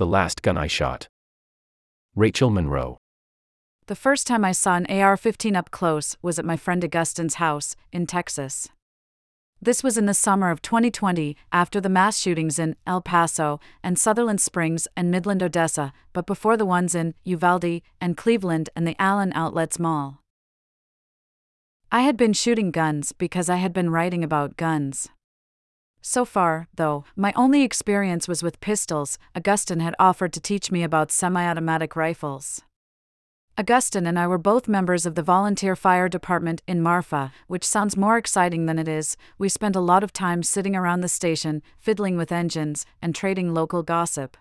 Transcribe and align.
The 0.00 0.06
Last 0.06 0.40
Gun 0.40 0.56
I 0.56 0.66
Shot. 0.66 1.08
Rachel 2.16 2.48
Monroe. 2.48 2.96
The 3.84 3.94
first 3.94 4.26
time 4.26 4.46
I 4.46 4.52
saw 4.52 4.76
an 4.76 4.86
AR 4.86 5.14
15 5.14 5.54
up 5.54 5.70
close 5.70 6.16
was 6.22 6.38
at 6.38 6.44
my 6.46 6.56
friend 6.56 6.82
Augustin's 6.82 7.34
house 7.34 7.76
in 7.92 8.06
Texas. 8.06 8.70
This 9.60 9.82
was 9.82 9.98
in 9.98 10.06
the 10.06 10.14
summer 10.14 10.50
of 10.50 10.62
2020, 10.62 11.36
after 11.52 11.82
the 11.82 11.90
mass 11.90 12.18
shootings 12.18 12.58
in 12.58 12.76
El 12.86 13.02
Paso 13.02 13.60
and 13.82 13.98
Sutherland 13.98 14.40
Springs 14.40 14.88
and 14.96 15.10
Midland, 15.10 15.42
Odessa, 15.42 15.92
but 16.14 16.24
before 16.24 16.56
the 16.56 16.64
ones 16.64 16.94
in 16.94 17.12
Uvalde 17.24 17.82
and 18.00 18.16
Cleveland 18.16 18.70
and 18.74 18.86
the 18.86 18.96
Allen 18.98 19.34
Outlets 19.34 19.78
Mall. 19.78 20.22
I 21.92 22.00
had 22.00 22.16
been 22.16 22.32
shooting 22.32 22.70
guns 22.70 23.12
because 23.12 23.50
I 23.50 23.56
had 23.56 23.74
been 23.74 23.90
writing 23.90 24.24
about 24.24 24.56
guns. 24.56 25.10
So 26.02 26.24
far, 26.24 26.68
though, 26.74 27.04
my 27.14 27.32
only 27.36 27.62
experience 27.62 28.26
was 28.26 28.42
with 28.42 28.60
pistols. 28.60 29.18
Augustin 29.34 29.80
had 29.80 29.94
offered 29.98 30.32
to 30.32 30.40
teach 30.40 30.70
me 30.72 30.82
about 30.82 31.12
semi 31.12 31.46
automatic 31.46 31.94
rifles. 31.94 32.62
Augustin 33.58 34.06
and 34.06 34.18
I 34.18 34.26
were 34.26 34.38
both 34.38 34.68
members 34.68 35.04
of 35.04 35.16
the 35.16 35.22
volunteer 35.22 35.76
fire 35.76 36.08
department 36.08 36.62
in 36.66 36.80
Marfa, 36.80 37.32
which 37.46 37.64
sounds 37.64 37.96
more 37.96 38.16
exciting 38.16 38.64
than 38.64 38.78
it 38.78 38.88
is. 38.88 39.18
We 39.36 39.50
spent 39.50 39.76
a 39.76 39.80
lot 39.80 40.02
of 40.02 40.14
time 40.14 40.42
sitting 40.42 40.74
around 40.74 41.02
the 41.02 41.08
station, 41.08 41.62
fiddling 41.78 42.16
with 42.16 42.32
engines, 42.32 42.86
and 43.02 43.14
trading 43.14 43.52
local 43.52 43.82
gossip. 43.82 44.38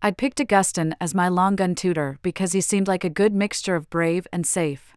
I'd 0.00 0.16
picked 0.16 0.38
Augustin 0.38 0.94
as 1.00 1.14
my 1.14 1.28
long 1.28 1.56
gun 1.56 1.74
tutor 1.74 2.18
because 2.22 2.52
he 2.52 2.60
seemed 2.60 2.86
like 2.86 3.04
a 3.04 3.10
good 3.10 3.34
mixture 3.34 3.74
of 3.74 3.90
brave 3.90 4.26
and 4.32 4.46
safe. 4.46 4.94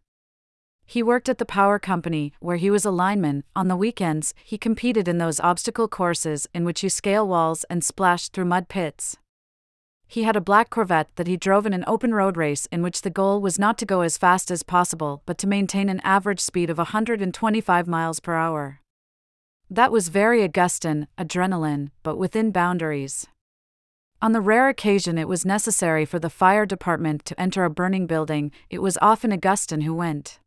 He 0.86 1.02
worked 1.02 1.28
at 1.28 1.38
the 1.38 1.46
power 1.46 1.78
company, 1.78 2.32
where 2.40 2.56
he 2.56 2.70
was 2.70 2.84
a 2.84 2.90
lineman. 2.90 3.44
On 3.56 3.68
the 3.68 3.76
weekends, 3.76 4.34
he 4.44 4.58
competed 4.58 5.08
in 5.08 5.18
those 5.18 5.40
obstacle 5.40 5.88
courses 5.88 6.46
in 6.54 6.64
which 6.64 6.82
you 6.82 6.90
scale 6.90 7.26
walls 7.26 7.64
and 7.70 7.82
splash 7.82 8.28
through 8.28 8.44
mud 8.44 8.68
pits. 8.68 9.16
He 10.06 10.22
had 10.24 10.36
a 10.36 10.40
black 10.40 10.70
Corvette 10.70 11.10
that 11.16 11.26
he 11.26 11.36
drove 11.36 11.66
in 11.66 11.72
an 11.72 11.84
open 11.86 12.14
road 12.14 12.36
race 12.36 12.66
in 12.66 12.82
which 12.82 13.02
the 13.02 13.10
goal 13.10 13.40
was 13.40 13.58
not 13.58 13.78
to 13.78 13.86
go 13.86 14.02
as 14.02 14.18
fast 14.18 14.50
as 14.50 14.62
possible 14.62 15.22
but 15.26 15.38
to 15.38 15.46
maintain 15.46 15.88
an 15.88 16.00
average 16.00 16.40
speed 16.40 16.70
of 16.70 16.78
125 16.78 17.88
miles 17.88 18.20
per 18.20 18.34
hour. 18.34 18.80
That 19.70 19.90
was 19.90 20.08
very 20.08 20.42
Augustin, 20.42 21.08
adrenaline, 21.18 21.90
but 22.02 22.16
within 22.16 22.50
boundaries. 22.50 23.26
On 24.20 24.32
the 24.32 24.40
rare 24.40 24.68
occasion 24.68 25.18
it 25.18 25.28
was 25.28 25.44
necessary 25.44 26.04
for 26.04 26.18
the 26.18 26.30
fire 26.30 26.66
department 26.66 27.24
to 27.24 27.40
enter 27.40 27.64
a 27.64 27.70
burning 27.70 28.06
building, 28.06 28.52
it 28.70 28.82
was 28.82 28.98
often 29.02 29.32
Augustin 29.32 29.80
who 29.80 29.94
went. 29.94 30.38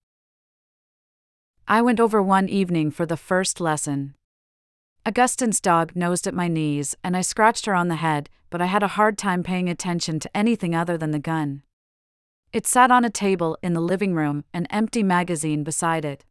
I 1.70 1.82
went 1.82 2.00
over 2.00 2.24
one 2.24 2.48
evening 2.48 2.92
for 2.92 3.06
the 3.06 3.18
first 3.18 3.60
lesson. 3.60 4.16
Augustine's 5.06 5.60
dog 5.60 5.98
nosed 5.98 6.26
at 6.26 6.34
my 6.34 6.48
knees, 6.48 6.96
and 7.04 7.18
I 7.18 7.20
scratched 7.20 7.66
her 7.66 7.76
on 7.76 7.90
the 7.90 7.98
head, 7.98 8.30
but 8.50 8.62
I 8.62 8.68
had 8.68 8.84
a 8.84 8.96
hard 8.96 9.18
time 9.18 9.44
paying 9.44 9.68
attention 9.68 10.22
to 10.22 10.38
anything 10.38 10.74
other 10.74 10.98
than 10.98 11.12
the 11.12 11.20
gun. 11.20 11.64
It 12.54 12.66
sat 12.66 12.90
on 12.90 13.04
a 13.04 13.10
table 13.10 13.58
in 13.62 13.74
the 13.74 13.82
living 13.82 14.14
room, 14.14 14.46
an 14.54 14.66
empty 14.68 15.04
magazine 15.04 15.66
beside 15.66 16.06
it. 16.06 16.24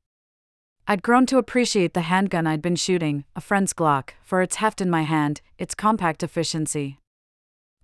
I'd 0.89 1.03
grown 1.03 1.27
to 1.27 1.37
appreciate 1.37 1.93
the 1.93 2.09
handgun 2.09 2.47
I'd 2.47 2.63
been 2.63 2.77
shooting, 2.77 3.25
a 3.35 3.43
friend's 3.43 3.75
Glock, 3.75 4.13
for 4.23 4.41
its 4.41 4.57
heft 4.57 4.81
in 4.81 4.89
my 4.89 5.03
hand, 5.03 5.43
its 5.59 5.75
compact 5.75 6.23
efficiency. 6.23 6.99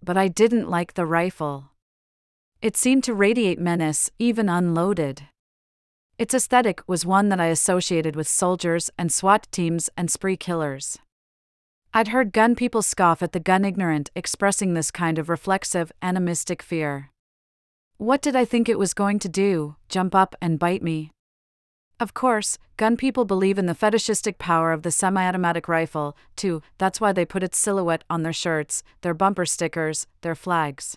But 0.02 0.16
I 0.16 0.28
didn't 0.28 0.70
like 0.70 0.94
the 0.94 1.04
rifle. 1.04 1.72
It 2.62 2.78
seemed 2.78 3.04
to 3.04 3.12
radiate 3.12 3.58
menace, 3.58 4.10
even 4.18 4.48
unloaded. 4.48 5.28
Its 6.18 6.34
aesthetic 6.34 6.82
was 6.86 7.06
one 7.06 7.28
that 7.30 7.40
I 7.40 7.46
associated 7.46 8.14
with 8.14 8.28
soldiers 8.28 8.90
and 8.98 9.10
SWAT 9.12 9.48
teams 9.50 9.90
and 9.96 10.10
spree 10.10 10.36
killers. 10.36 10.98
I'd 11.94 12.08
heard 12.08 12.32
gun 12.32 12.54
people 12.54 12.82
scoff 12.82 13.22
at 13.22 13.32
the 13.32 13.40
gun 13.40 13.64
ignorant 13.64 14.10
expressing 14.14 14.74
this 14.74 14.90
kind 14.90 15.18
of 15.18 15.28
reflexive, 15.28 15.92
animistic 16.00 16.62
fear. 16.62 17.10
What 17.98 18.22
did 18.22 18.34
I 18.34 18.44
think 18.44 18.68
it 18.68 18.78
was 18.78 18.94
going 18.94 19.18
to 19.20 19.28
do? 19.28 19.76
Jump 19.88 20.14
up 20.14 20.34
and 20.40 20.58
bite 20.58 20.82
me? 20.82 21.10
Of 22.00 22.14
course, 22.14 22.58
gun 22.76 22.96
people 22.96 23.24
believe 23.24 23.58
in 23.58 23.66
the 23.66 23.74
fetishistic 23.74 24.38
power 24.38 24.72
of 24.72 24.82
the 24.82 24.90
semi 24.90 25.24
automatic 25.24 25.68
rifle, 25.68 26.16
too, 26.34 26.62
that's 26.78 27.00
why 27.00 27.12
they 27.12 27.24
put 27.24 27.42
its 27.42 27.58
silhouette 27.58 28.04
on 28.10 28.22
their 28.22 28.32
shirts, 28.32 28.82
their 29.02 29.14
bumper 29.14 29.46
stickers, 29.46 30.06
their 30.22 30.34
flags. 30.34 30.96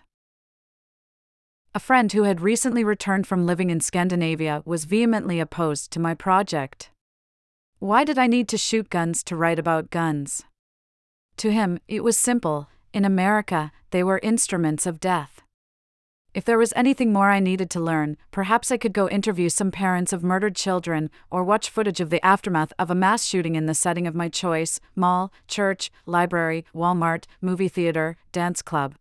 A 1.75 1.79
friend 1.79 2.09
who 2.13 2.23
had 2.23 2.39
recently 2.39 2.85
returned 2.85 3.27
from 3.27 3.45
living 3.45 3.69
in 3.69 3.81
Scandinavia 3.81 4.63
was 4.63 4.85
vehemently 4.85 5.41
opposed 5.41 5.91
to 5.91 5.99
my 5.99 6.13
project. 6.13 6.89
Why 7.79 8.05
did 8.05 8.17
I 8.17 8.27
need 8.27 8.47
to 8.47 8.57
shoot 8.57 8.89
guns 8.89 9.21
to 9.25 9.35
write 9.35 9.59
about 9.59 9.89
guns? 9.89 10.45
To 11.35 11.51
him, 11.51 11.81
it 11.89 12.01
was 12.01 12.17
simple 12.17 12.69
in 12.93 13.03
America, 13.03 13.73
they 13.91 14.05
were 14.05 14.21
instruments 14.23 14.85
of 14.85 15.01
death. 15.01 15.41
If 16.33 16.45
there 16.45 16.57
was 16.57 16.71
anything 16.77 17.11
more 17.11 17.29
I 17.29 17.41
needed 17.41 17.69
to 17.71 17.81
learn, 17.81 18.15
perhaps 18.31 18.71
I 18.71 18.77
could 18.77 18.93
go 18.93 19.09
interview 19.09 19.49
some 19.49 19.69
parents 19.69 20.13
of 20.13 20.23
murdered 20.23 20.55
children 20.55 21.09
or 21.29 21.43
watch 21.43 21.69
footage 21.69 21.99
of 21.99 22.09
the 22.09 22.25
aftermath 22.25 22.71
of 22.79 22.89
a 22.89 22.95
mass 22.95 23.25
shooting 23.25 23.55
in 23.55 23.65
the 23.65 23.73
setting 23.73 24.07
of 24.07 24.15
my 24.15 24.29
choice 24.29 24.79
mall, 24.95 25.33
church, 25.49 25.91
library, 26.05 26.63
Walmart, 26.73 27.25
movie 27.41 27.67
theater, 27.67 28.15
dance 28.31 28.61
club. 28.61 28.95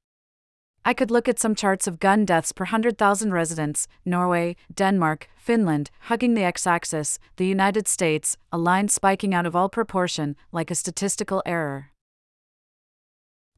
I 0.86 0.92
could 0.92 1.10
look 1.10 1.28
at 1.28 1.38
some 1.38 1.54
charts 1.54 1.86
of 1.86 1.98
gun 1.98 2.26
deaths 2.26 2.52
per 2.52 2.64
100,000 2.64 3.32
residents 3.32 3.88
Norway, 4.04 4.54
Denmark, 4.74 5.28
Finland, 5.34 5.90
hugging 6.00 6.34
the 6.34 6.44
x 6.44 6.66
axis, 6.66 7.18
the 7.36 7.46
United 7.46 7.88
States, 7.88 8.36
a 8.52 8.58
line 8.58 8.88
spiking 8.88 9.32
out 9.34 9.46
of 9.46 9.56
all 9.56 9.70
proportion, 9.70 10.36
like 10.52 10.70
a 10.70 10.74
statistical 10.74 11.42
error. 11.46 11.90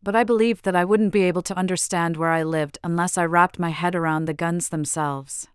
But 0.04 0.14
I 0.14 0.22
believed 0.22 0.64
that 0.64 0.76
I 0.76 0.84
wouldn't 0.84 1.12
be 1.12 1.24
able 1.24 1.42
to 1.42 1.58
understand 1.58 2.16
where 2.16 2.30
I 2.30 2.44
lived 2.44 2.78
unless 2.84 3.18
I 3.18 3.24
wrapped 3.24 3.58
my 3.58 3.70
head 3.70 3.96
around 3.96 4.26
the 4.26 4.34
guns 4.34 4.68
themselves. 4.68 5.48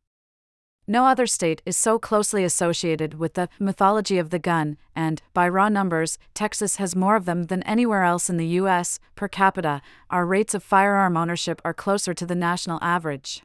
No 0.91 1.05
other 1.05 1.25
state 1.25 1.61
is 1.65 1.77
so 1.77 1.97
closely 1.97 2.43
associated 2.43 3.13
with 3.13 3.35
the 3.35 3.47
mythology 3.59 4.17
of 4.17 4.29
the 4.29 4.39
gun, 4.39 4.75
and, 4.93 5.21
by 5.33 5.47
raw 5.47 5.69
numbers, 5.69 6.17
Texas 6.33 6.75
has 6.75 6.97
more 6.97 7.15
of 7.15 7.23
them 7.23 7.43
than 7.43 7.63
anywhere 7.63 8.03
else 8.03 8.29
in 8.29 8.35
the 8.35 8.59
U.S. 8.59 8.99
Per 9.15 9.29
capita, 9.29 9.81
our 10.09 10.25
rates 10.25 10.53
of 10.53 10.63
firearm 10.63 11.15
ownership 11.15 11.61
are 11.63 11.73
closer 11.73 12.13
to 12.13 12.25
the 12.25 12.35
national 12.35 12.77
average. 12.81 13.41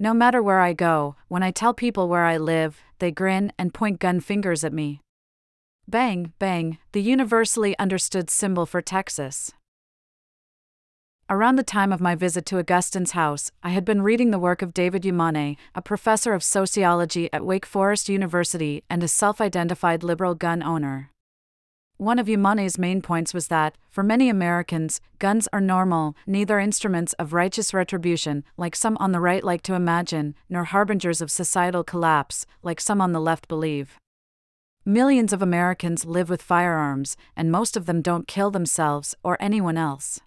No 0.00 0.12
matter 0.12 0.42
where 0.42 0.58
I 0.58 0.72
go, 0.72 1.14
when 1.28 1.44
I 1.44 1.52
tell 1.52 1.74
people 1.74 2.08
where 2.08 2.24
I 2.24 2.36
live, 2.36 2.80
they 2.98 3.12
grin 3.12 3.52
and 3.56 3.72
point 3.72 4.00
gun 4.00 4.18
fingers 4.18 4.64
at 4.64 4.72
me. 4.72 5.00
Bang, 5.86 6.32
bang, 6.40 6.78
the 6.90 7.00
universally 7.00 7.78
understood 7.78 8.30
symbol 8.30 8.66
for 8.66 8.82
Texas. 8.82 9.52
Around 11.30 11.56
the 11.56 11.62
time 11.62 11.92
of 11.92 12.00
my 12.00 12.14
visit 12.14 12.46
to 12.46 12.58
Augustine's 12.58 13.10
house, 13.10 13.50
I 13.62 13.68
had 13.68 13.84
been 13.84 14.00
reading 14.00 14.30
the 14.30 14.38
work 14.38 14.62
of 14.62 14.72
David 14.72 15.02
Yamane, 15.02 15.58
a 15.74 15.82
professor 15.82 16.32
of 16.32 16.42
sociology 16.42 17.30
at 17.34 17.44
Wake 17.44 17.66
Forest 17.66 18.08
University 18.08 18.82
and 18.88 19.02
a 19.02 19.08
self 19.08 19.38
identified 19.38 20.02
liberal 20.02 20.34
gun 20.34 20.62
owner. 20.62 21.10
One 21.98 22.18
of 22.18 22.28
Yamane's 22.28 22.78
main 22.78 23.02
points 23.02 23.34
was 23.34 23.48
that, 23.48 23.76
for 23.90 24.02
many 24.02 24.30
Americans, 24.30 25.02
guns 25.18 25.46
are 25.52 25.60
normal, 25.60 26.16
neither 26.26 26.58
instruments 26.58 27.12
of 27.14 27.34
righteous 27.34 27.74
retribution, 27.74 28.42
like 28.56 28.74
some 28.74 28.96
on 28.96 29.12
the 29.12 29.20
right 29.20 29.44
like 29.44 29.60
to 29.62 29.74
imagine, 29.74 30.34
nor 30.48 30.64
harbingers 30.64 31.20
of 31.20 31.30
societal 31.30 31.84
collapse, 31.84 32.46
like 32.62 32.80
some 32.80 33.02
on 33.02 33.12
the 33.12 33.20
left 33.20 33.48
believe. 33.48 33.98
Millions 34.86 35.34
of 35.34 35.42
Americans 35.42 36.06
live 36.06 36.30
with 36.30 36.40
firearms, 36.40 37.18
and 37.36 37.52
most 37.52 37.76
of 37.76 37.84
them 37.84 38.00
don't 38.00 38.26
kill 38.26 38.50
themselves 38.50 39.14
or 39.22 39.36
anyone 39.38 39.76
else. 39.76 40.22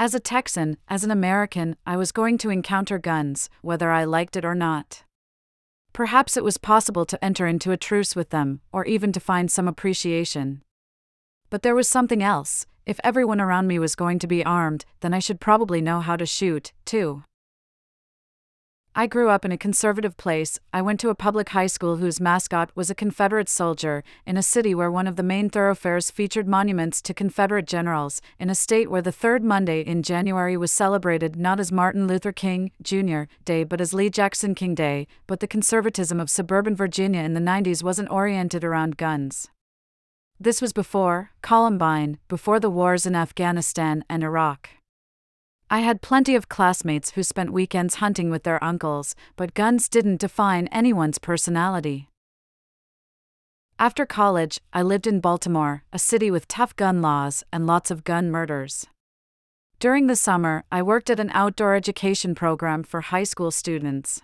As 0.00 0.14
a 0.14 0.18
Texan, 0.18 0.78
as 0.88 1.04
an 1.04 1.10
American, 1.10 1.76
I 1.84 1.98
was 1.98 2.10
going 2.10 2.38
to 2.38 2.48
encounter 2.48 2.96
guns, 2.96 3.50
whether 3.60 3.90
I 3.90 4.04
liked 4.04 4.34
it 4.34 4.46
or 4.46 4.54
not. 4.54 5.02
Perhaps 5.92 6.38
it 6.38 6.42
was 6.42 6.56
possible 6.56 7.04
to 7.04 7.22
enter 7.22 7.46
into 7.46 7.70
a 7.70 7.76
truce 7.76 8.16
with 8.16 8.30
them, 8.30 8.62
or 8.72 8.86
even 8.86 9.12
to 9.12 9.20
find 9.20 9.52
some 9.52 9.68
appreciation. 9.68 10.62
But 11.50 11.60
there 11.60 11.74
was 11.74 11.86
something 11.86 12.22
else. 12.22 12.64
If 12.86 12.98
everyone 13.04 13.42
around 13.42 13.66
me 13.66 13.78
was 13.78 13.94
going 13.94 14.18
to 14.20 14.26
be 14.26 14.42
armed, 14.42 14.86
then 15.00 15.12
I 15.12 15.18
should 15.18 15.38
probably 15.38 15.82
know 15.82 16.00
how 16.00 16.16
to 16.16 16.24
shoot, 16.24 16.72
too. 16.86 17.24
I 18.92 19.06
grew 19.06 19.28
up 19.28 19.44
in 19.44 19.52
a 19.52 19.56
conservative 19.56 20.16
place. 20.16 20.58
I 20.72 20.82
went 20.82 20.98
to 21.00 21.10
a 21.10 21.14
public 21.14 21.50
high 21.50 21.68
school 21.68 21.98
whose 21.98 22.20
mascot 22.20 22.72
was 22.74 22.90
a 22.90 22.94
Confederate 22.94 23.48
soldier, 23.48 24.02
in 24.26 24.36
a 24.36 24.42
city 24.42 24.74
where 24.74 24.90
one 24.90 25.06
of 25.06 25.14
the 25.14 25.22
main 25.22 25.48
thoroughfares 25.48 26.10
featured 26.10 26.48
monuments 26.48 27.00
to 27.02 27.14
Confederate 27.14 27.66
generals, 27.66 28.20
in 28.40 28.50
a 28.50 28.54
state 28.54 28.90
where 28.90 29.00
the 29.00 29.12
third 29.12 29.44
Monday 29.44 29.82
in 29.82 30.02
January 30.02 30.56
was 30.56 30.72
celebrated 30.72 31.36
not 31.36 31.60
as 31.60 31.70
Martin 31.70 32.08
Luther 32.08 32.32
King 32.32 32.72
Jr. 32.82 33.22
Day 33.44 33.62
but 33.62 33.80
as 33.80 33.94
Lee 33.94 34.10
Jackson 34.10 34.56
King 34.56 34.74
Day, 34.74 35.06
but 35.28 35.38
the 35.38 35.46
conservatism 35.46 36.18
of 36.18 36.28
suburban 36.28 36.74
Virginia 36.74 37.20
in 37.20 37.34
the 37.34 37.40
90s 37.40 37.84
wasn't 37.84 38.10
oriented 38.10 38.64
around 38.64 38.96
guns. 38.96 39.48
This 40.40 40.60
was 40.60 40.72
before 40.72 41.30
Columbine, 41.42 42.18
before 42.26 42.58
the 42.58 42.70
wars 42.70 43.06
in 43.06 43.14
Afghanistan 43.14 44.04
and 44.10 44.24
Iraq. 44.24 44.70
I 45.72 45.80
had 45.80 46.02
plenty 46.02 46.34
of 46.34 46.48
classmates 46.48 47.12
who 47.12 47.22
spent 47.22 47.52
weekends 47.52 47.96
hunting 47.96 48.28
with 48.28 48.42
their 48.42 48.62
uncles, 48.62 49.14
but 49.36 49.54
guns 49.54 49.88
didn't 49.88 50.20
define 50.20 50.66
anyone's 50.72 51.18
personality. 51.18 52.08
After 53.78 54.04
college, 54.04 54.60
I 54.72 54.82
lived 54.82 55.06
in 55.06 55.20
Baltimore, 55.20 55.84
a 55.92 55.98
city 55.98 56.28
with 56.28 56.48
tough 56.48 56.74
gun 56.74 57.00
laws 57.00 57.44
and 57.52 57.68
lots 57.68 57.92
of 57.92 58.02
gun 58.02 58.32
murders. 58.32 58.88
During 59.78 60.08
the 60.08 60.16
summer, 60.16 60.64
I 60.72 60.82
worked 60.82 61.08
at 61.08 61.20
an 61.20 61.30
outdoor 61.32 61.76
education 61.76 62.34
program 62.34 62.82
for 62.82 63.00
high 63.00 63.22
school 63.22 63.52
students. 63.52 64.22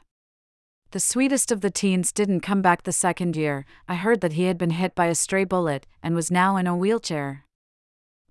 The 0.91 1.01
sweetest 1.01 1.53
of 1.53 1.61
the 1.61 1.71
teens 1.71 2.11
didn't 2.11 2.41
come 2.41 2.61
back 2.61 2.83
the 2.83 2.93
second 2.93 3.37
year. 3.37 3.65
I 3.89 3.95
heard 3.95 4.21
that 4.21 4.33
he 4.33 4.45
had 4.47 4.59
been 4.59 4.71
hit 4.71 4.97
by 4.97 5.07
a 5.07 5.15
stray 5.15 5.45
bullet 5.45 5.87
and 6.03 6.17
was 6.17 6.29
now 6.29 6.57
in 6.57 6.67
a 6.67 6.77
wheelchair. 6.77 7.46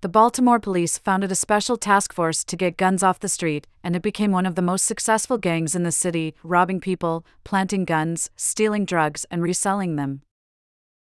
The 0.05 0.09
Baltimore 0.09 0.59
police 0.59 0.99
founded 0.99 1.31
a 1.31 1.35
special 1.35 1.77
task 1.77 2.13
force 2.13 2.43
to 2.43 2.55
get 2.55 2.77
guns 2.77 3.01
off 3.01 3.19
the 3.19 3.27
street, 3.27 3.65
and 3.83 3.95
it 3.95 4.03
became 4.03 4.31
one 4.31 4.45
of 4.45 4.53
the 4.53 4.61
most 4.61 4.85
successful 4.85 5.39
gangs 5.39 5.73
in 5.73 5.81
the 5.81 5.91
city, 5.91 6.35
robbing 6.43 6.79
people, 6.79 7.25
planting 7.43 7.85
guns, 7.85 8.29
stealing 8.35 8.85
drugs, 8.85 9.25
and 9.31 9.41
reselling 9.41 9.95
them. 9.95 10.21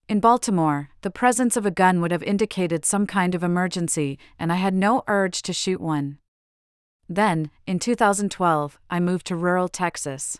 In 0.07 0.21
Baltimore, 0.21 0.89
the 1.01 1.11
presence 1.11 1.57
of 1.57 1.65
a 1.65 1.69
gun 1.69 2.00
would 2.00 2.11
have 2.11 2.23
indicated 2.23 2.85
some 2.85 3.05
kind 3.05 3.35
of 3.35 3.44
emergency, 3.44 4.17
and 4.39 4.53
I 4.53 4.55
had 4.55 4.73
no 4.73 5.03
urge 5.09 5.41
to 5.41 5.51
shoot 5.51 5.81
one. 5.81 6.19
Then, 7.09 7.51
in 7.67 7.79
2012, 7.79 8.79
I 8.89 9.01
moved 9.01 9.27
to 9.27 9.35
rural 9.35 9.67
Texas. 9.67 10.38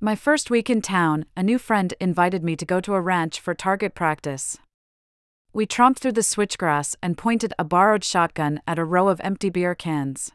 My 0.00 0.16
first 0.16 0.50
week 0.50 0.68
in 0.68 0.82
town, 0.82 1.24
a 1.36 1.44
new 1.44 1.56
friend 1.56 1.94
invited 2.00 2.42
me 2.42 2.56
to 2.56 2.66
go 2.66 2.80
to 2.80 2.94
a 2.94 3.00
ranch 3.00 3.38
for 3.38 3.54
target 3.54 3.94
practice. 3.94 4.58
We 5.52 5.66
tromped 5.66 5.98
through 5.98 6.12
the 6.12 6.20
switchgrass 6.20 6.94
and 7.02 7.18
pointed 7.18 7.52
a 7.58 7.64
borrowed 7.64 8.04
shotgun 8.04 8.60
at 8.68 8.78
a 8.78 8.84
row 8.84 9.08
of 9.08 9.20
empty 9.24 9.50
beer 9.50 9.74
cans. 9.74 10.30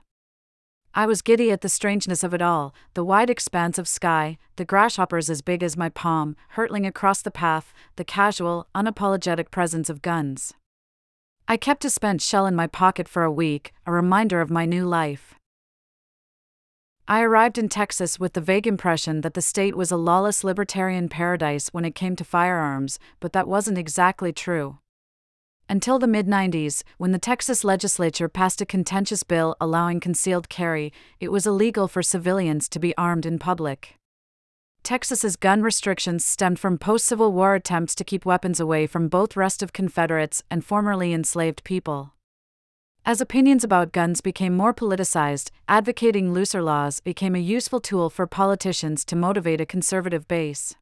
I 0.94 1.06
was 1.06 1.22
giddy 1.22 1.52
at 1.52 1.62
the 1.62 1.70
strangeness 1.70 2.22
of 2.22 2.34
it 2.34 2.42
all 2.42 2.74
the 2.96 3.04
wide 3.04 3.30
expanse 3.30 3.78
of 3.78 3.88
sky, 3.88 4.38
the 4.58 4.66
grasshoppers 4.66 5.30
as 5.30 5.42
big 5.42 5.64
as 5.64 5.78
my 5.78 5.88
palm, 5.88 6.36
hurtling 6.50 6.86
across 6.86 7.22
the 7.22 7.32
path, 7.32 7.74
the 7.96 8.04
casual, 8.04 8.68
unapologetic 8.76 9.52
presence 9.52 9.90
of 9.90 10.02
guns. 10.02 10.54
I 11.48 11.56
kept 11.56 11.86
a 11.86 11.90
spent 11.90 12.22
shell 12.22 12.46
in 12.46 12.56
my 12.56 12.68
pocket 12.68 13.08
for 13.08 13.24
a 13.24 13.32
week, 13.32 13.74
a 13.86 13.94
reminder 13.94 14.42
of 14.42 14.52
my 14.52 14.66
new 14.66 14.86
life. 14.86 15.36
I 17.08 17.22
arrived 17.22 17.58
in 17.58 17.70
Texas 17.70 18.20
with 18.20 18.34
the 18.34 18.42
vague 18.42 18.68
impression 18.68 19.22
that 19.22 19.34
the 19.34 19.42
state 19.42 19.78
was 19.78 19.92
a 19.92 19.98
lawless 19.98 20.44
libertarian 20.44 21.08
paradise 21.08 21.70
when 21.70 21.86
it 21.86 21.96
came 21.96 22.18
to 22.18 22.26
firearms, 22.26 23.00
but 23.22 23.32
that 23.32 23.48
wasn't 23.48 23.78
exactly 23.78 24.34
true. 24.34 24.80
Until 25.68 25.98
the 25.98 26.08
mid 26.08 26.28
90s, 26.28 26.84
when 26.98 27.12
the 27.12 27.18
Texas 27.18 27.64
legislature 27.64 28.30
passed 28.30 28.62
a 28.62 28.66
contentious 28.66 29.24
bill 29.24 29.56
allowing 29.60 30.00
concealed 30.00 30.48
carry, 30.48 30.94
it 31.20 31.32
was 31.32 31.48
illegal 31.48 31.88
for 31.88 32.04
civilians 32.04 32.70
to 32.70 32.80
be 32.80 32.96
armed 32.98 33.26
in 33.26 33.40
public. 33.40 33.96
Texas's 34.84 35.36
gun 35.36 35.64
restrictions 35.64 36.24
stemmed 36.24 36.60
from 36.60 36.78
post 36.78 37.08
Civil 37.08 37.32
War 37.34 37.56
attempts 37.56 37.96
to 37.96 38.04
keep 38.04 38.24
weapons 38.24 38.60
away 38.60 38.86
from 38.86 39.08
both 39.08 39.36
restive 39.36 39.74
Confederates 39.74 40.44
and 40.52 40.64
formerly 40.64 41.12
enslaved 41.12 41.64
people. 41.64 42.14
As 43.04 43.20
opinions 43.20 43.64
about 43.64 43.92
guns 43.92 44.22
became 44.22 44.56
more 44.56 44.74
politicized, 44.74 45.50
advocating 45.68 46.32
looser 46.32 46.62
laws 46.62 47.00
became 47.00 47.34
a 47.34 47.40
useful 47.40 47.80
tool 47.80 48.12
for 48.12 48.28
politicians 48.28 49.04
to 49.06 49.16
motivate 49.16 49.62
a 49.62 49.66
conservative 49.66 50.28
base. 50.28 50.76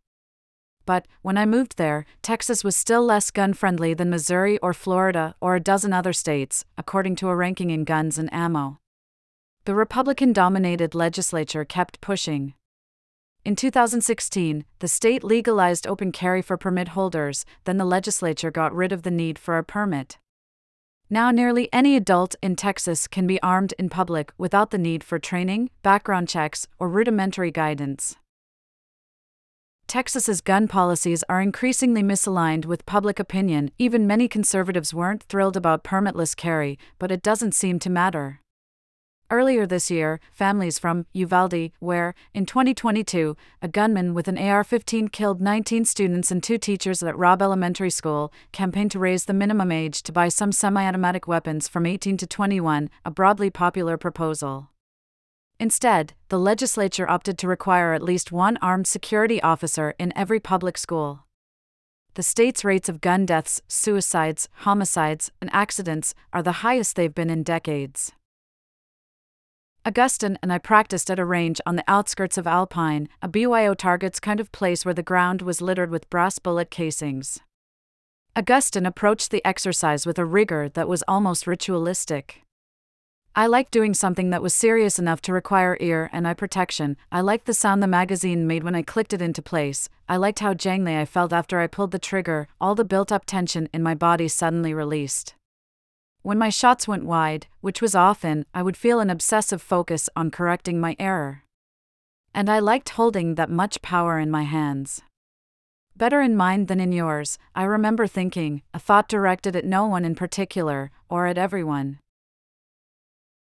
But, 0.85 1.07
when 1.21 1.37
I 1.37 1.45
moved 1.45 1.77
there, 1.77 2.05
Texas 2.21 2.63
was 2.63 2.75
still 2.75 3.03
less 3.03 3.31
gun 3.31 3.53
friendly 3.53 3.93
than 3.93 4.09
Missouri 4.09 4.57
or 4.59 4.73
Florida 4.73 5.35
or 5.39 5.55
a 5.55 5.61
dozen 5.61 5.93
other 5.93 6.13
states, 6.13 6.65
according 6.77 7.15
to 7.17 7.29
a 7.29 7.35
ranking 7.35 7.69
in 7.69 7.83
Guns 7.85 8.17
and 8.17 8.31
Ammo. 8.33 8.79
The 9.65 9.75
Republican 9.75 10.33
dominated 10.33 10.93
legislature 10.93 11.63
kept 11.63 12.01
pushing. 12.01 12.53
In 13.45 13.55
2016, 13.55 14.65
the 14.79 14.87
state 14.87 15.23
legalized 15.23 15.87
open 15.87 16.11
carry 16.11 16.41
for 16.41 16.57
permit 16.57 16.89
holders, 16.89 17.45
then 17.63 17.77
the 17.77 17.85
legislature 17.85 18.51
got 18.51 18.73
rid 18.73 18.91
of 18.91 19.03
the 19.03 19.11
need 19.11 19.37
for 19.39 19.57
a 19.57 19.63
permit. 19.63 20.17
Now, 21.09 21.29
nearly 21.29 21.71
any 21.71 21.95
adult 21.95 22.35
in 22.41 22.55
Texas 22.55 23.07
can 23.07 23.27
be 23.27 23.41
armed 23.41 23.73
in 23.77 23.89
public 23.89 24.31
without 24.37 24.71
the 24.71 24.77
need 24.77 25.03
for 25.03 25.19
training, 25.19 25.69
background 25.81 26.27
checks, 26.27 26.67
or 26.79 26.89
rudimentary 26.89 27.51
guidance. 27.51 28.15
Texas's 29.87 30.41
gun 30.41 30.67
policies 30.67 31.23
are 31.29 31.41
increasingly 31.41 32.01
misaligned 32.01 32.65
with 32.65 32.85
public 32.85 33.19
opinion. 33.19 33.71
Even 33.77 34.07
many 34.07 34.27
conservatives 34.27 34.93
weren't 34.93 35.23
thrilled 35.23 35.57
about 35.57 35.83
permitless 35.83 36.35
carry, 36.35 36.79
but 36.97 37.11
it 37.11 37.21
doesn't 37.21 37.53
seem 37.53 37.79
to 37.79 37.89
matter. 37.89 38.39
Earlier 39.29 39.65
this 39.65 39.89
year, 39.89 40.19
families 40.31 40.77
from 40.77 41.07
Uvalde, 41.13 41.71
where, 41.79 42.13
in 42.33 42.45
2022, 42.45 43.35
a 43.61 43.67
gunman 43.67 44.13
with 44.13 44.27
an 44.27 44.37
AR 44.37 44.63
15 44.63 45.07
killed 45.07 45.41
19 45.41 45.85
students 45.85 46.29
and 46.29 46.43
two 46.43 46.57
teachers 46.57 47.01
at 47.01 47.17
Robb 47.17 47.41
Elementary 47.41 47.89
School, 47.89 48.31
campaigned 48.51 48.91
to 48.91 48.99
raise 48.99 49.25
the 49.25 49.33
minimum 49.33 49.71
age 49.71 50.03
to 50.03 50.11
buy 50.11 50.27
some 50.27 50.51
semi 50.51 50.85
automatic 50.85 51.27
weapons 51.27 51.67
from 51.67 51.85
18 51.85 52.17
to 52.17 52.27
21, 52.27 52.89
a 53.05 53.11
broadly 53.11 53.49
popular 53.49 53.97
proposal. 53.97 54.69
Instead, 55.63 56.11
the 56.27 56.37
legislature 56.37 57.09
opted 57.09 57.37
to 57.37 57.47
require 57.47 57.93
at 57.93 58.03
least 58.03 58.33
one 58.33 58.57
armed 58.61 58.85
security 58.85 59.41
officer 59.41 59.95
in 59.97 60.11
every 60.13 60.37
public 60.37 60.77
school. 60.77 61.23
The 62.15 62.21
state's 62.21 62.65
rates 62.65 62.89
of 62.89 62.99
gun 62.99 63.25
deaths, 63.25 63.61
suicides, 63.69 64.49
homicides, 64.65 65.31
and 65.39 65.49
accidents 65.53 66.13
are 66.33 66.43
the 66.43 66.63
highest 66.67 66.97
they've 66.97 67.15
been 67.15 67.29
in 67.29 67.43
decades. 67.43 68.11
Augustine 69.85 70.37
and 70.43 70.51
I 70.51 70.57
practiced 70.57 71.09
at 71.09 71.17
a 71.17 71.23
range 71.23 71.61
on 71.65 71.77
the 71.77 71.85
outskirts 71.87 72.37
of 72.37 72.45
Alpine, 72.45 73.07
a 73.21 73.29
BYO 73.29 73.73
targets 73.73 74.19
kind 74.19 74.41
of 74.41 74.51
place 74.51 74.83
where 74.83 74.93
the 74.93 75.01
ground 75.01 75.41
was 75.41 75.61
littered 75.61 75.91
with 75.91 76.09
brass 76.09 76.39
bullet 76.39 76.71
casings. 76.71 77.39
Augustine 78.35 78.85
approached 78.85 79.31
the 79.31 79.45
exercise 79.47 80.05
with 80.05 80.19
a 80.19 80.25
rigor 80.25 80.67
that 80.67 80.89
was 80.89 81.05
almost 81.07 81.47
ritualistic. 81.47 82.42
I 83.35 83.47
liked 83.47 83.71
doing 83.71 83.95
something 83.95 84.29
that 84.29 84.43
was 84.43 84.53
serious 84.53 84.99
enough 84.99 85.19
to 85.23 85.33
require 85.33 85.75
ear 85.79 86.07
and 86.13 86.27
eye 86.27 86.35
protection. 86.35 86.97
I 87.11 87.21
liked 87.21 87.47
the 87.47 87.53
sound 87.55 87.81
the 87.81 87.87
magazine 87.87 88.45
made 88.45 88.63
when 88.63 88.75
I 88.75 88.83
clicked 88.83 89.11
it 89.11 89.23
into 89.23 89.41
place. 89.41 89.89
I 90.07 90.17
liked 90.17 90.37
how 90.37 90.53
jangly 90.53 90.99
I 90.99 91.05
felt 91.05 91.33
after 91.33 91.59
I 91.59 91.65
pulled 91.65 91.89
the 91.89 91.97
trigger, 91.97 92.47
all 92.61 92.75
the 92.75 92.85
built 92.85 93.11
up 93.11 93.25
tension 93.25 93.69
in 93.73 93.81
my 93.81 93.95
body 93.95 94.27
suddenly 94.27 94.71
released. 94.71 95.33
When 96.21 96.37
my 96.37 96.49
shots 96.49 96.87
went 96.87 97.05
wide, 97.05 97.47
which 97.59 97.81
was 97.81 97.95
often, 97.95 98.45
I 98.53 98.61
would 98.61 98.77
feel 98.77 98.99
an 98.99 99.09
obsessive 99.09 99.63
focus 99.63 100.11
on 100.15 100.29
correcting 100.29 100.79
my 100.79 100.95
error. 100.99 101.41
And 102.35 102.51
I 102.51 102.59
liked 102.59 102.89
holding 102.89 103.33
that 103.33 103.49
much 103.49 103.81
power 103.81 104.19
in 104.19 104.29
my 104.29 104.43
hands. 104.43 105.01
Better 105.95 106.21
in 106.21 106.37
mine 106.37 106.67
than 106.67 106.79
in 106.79 106.91
yours, 106.91 107.39
I 107.55 107.63
remember 107.63 108.05
thinking, 108.05 108.61
a 108.75 108.79
thought 108.79 109.07
directed 109.07 109.55
at 109.55 109.65
no 109.65 109.87
one 109.87 110.05
in 110.05 110.13
particular, 110.13 110.91
or 111.09 111.25
at 111.25 111.39
everyone. 111.39 111.97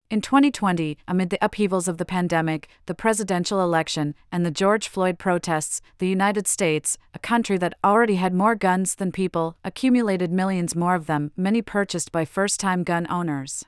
In 0.07 0.21
2020, 0.21 0.99
amid 1.07 1.31
the 1.31 1.43
upheavals 1.43 1.87
of 1.87 1.97
the 1.97 2.05
pandemic, 2.05 2.69
the 2.85 2.93
presidential 2.93 3.59
election, 3.59 4.13
and 4.31 4.45
the 4.45 4.51
George 4.51 4.87
Floyd 4.87 5.17
protests, 5.17 5.81
the 5.97 6.07
United 6.07 6.47
States, 6.47 6.99
a 7.15 7.19
country 7.19 7.57
that 7.57 7.73
already 7.83 8.15
had 8.15 8.31
more 8.31 8.53
guns 8.53 8.93
than 8.93 9.11
people, 9.11 9.57
accumulated 9.63 10.31
millions 10.31 10.75
more 10.75 10.93
of 10.93 11.07
them, 11.07 11.31
many 11.35 11.63
purchased 11.63 12.11
by 12.11 12.23
first 12.23 12.59
time 12.59 12.83
gun 12.83 13.07
owners. 13.09 13.65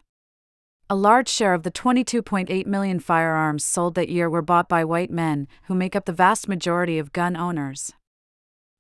A 0.91 0.95
large 0.95 1.27
share 1.27 1.55
of 1.55 1.63
the 1.63 1.71
22.8 1.71 2.67
million 2.67 2.99
firearms 2.99 3.65
sold 3.65 3.95
that 3.95 4.09
year 4.09 4.29
were 4.29 4.43
bought 4.43 4.69
by 4.69 4.85
white 4.85 5.09
men, 5.09 5.47
who 5.63 5.73
make 5.73 5.95
up 5.95 6.05
the 6.05 6.13
vast 6.13 6.47
majority 6.47 6.99
of 6.99 7.13
gun 7.13 7.35
owners 7.35 7.93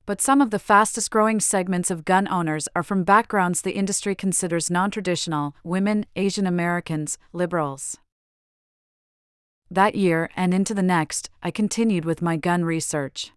but 0.07 0.21
some 0.21 0.39
of 0.39 0.51
the 0.51 0.57
fastest 0.57 1.11
growing 1.11 1.39
segments 1.39 1.91
of 1.91 2.05
gun 2.05 2.29
owners 2.29 2.69
are 2.73 2.81
from 2.81 3.03
backgrounds 3.03 3.61
the 3.61 3.73
industry 3.73 4.15
considers 4.15 4.71
non 4.71 4.89
traditional 4.89 5.53
women, 5.65 6.05
Asian 6.15 6.47
Americans, 6.47 7.17
liberals. 7.33 7.97
That 9.69 9.95
year 9.95 10.29
and 10.33 10.53
into 10.53 10.73
the 10.73 10.81
next, 10.81 11.29
I 11.43 11.51
continued 11.51 12.05
with 12.05 12.21
my 12.21 12.37
gun 12.37 12.63
research. 12.63 13.33